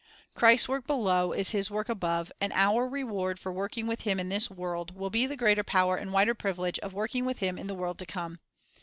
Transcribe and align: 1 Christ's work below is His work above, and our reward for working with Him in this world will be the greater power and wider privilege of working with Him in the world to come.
1 0.33 0.33
Christ's 0.39 0.67
work 0.67 0.87
below 0.87 1.31
is 1.31 1.51
His 1.51 1.69
work 1.69 1.87
above, 1.87 2.31
and 2.41 2.51
our 2.53 2.87
reward 2.87 3.37
for 3.37 3.53
working 3.53 3.85
with 3.85 4.01
Him 4.01 4.19
in 4.19 4.29
this 4.29 4.49
world 4.49 4.95
will 4.95 5.11
be 5.11 5.27
the 5.27 5.37
greater 5.37 5.63
power 5.63 5.95
and 5.95 6.11
wider 6.11 6.33
privilege 6.33 6.79
of 6.79 6.91
working 6.91 7.23
with 7.23 7.37
Him 7.37 7.55
in 7.59 7.67
the 7.67 7.75
world 7.75 7.99
to 7.99 8.07
come. 8.07 8.39